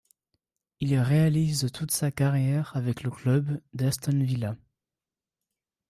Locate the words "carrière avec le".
2.09-3.11